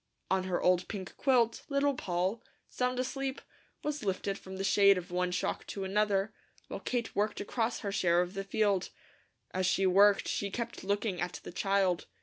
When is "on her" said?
0.31-0.59